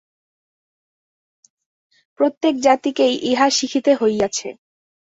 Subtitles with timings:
[2.19, 4.47] প্রত্যেক জাতিকেই ইহা শিখিতে হইয়াছে।